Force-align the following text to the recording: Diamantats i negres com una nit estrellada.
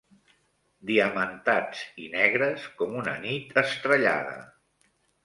Diamantats 0.91 1.83
i 2.03 2.07
negres 2.13 2.63
com 2.79 2.97
una 3.03 3.13
nit 3.27 3.55
estrellada. 3.63 4.33